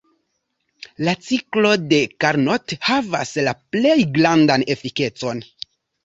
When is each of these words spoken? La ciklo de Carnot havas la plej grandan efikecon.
La 1.07 1.11
ciklo 1.25 1.73
de 1.91 1.99
Carnot 2.23 2.73
havas 2.87 3.33
la 3.47 3.53
plej 3.75 3.93
grandan 4.17 4.65
efikecon. 4.75 5.43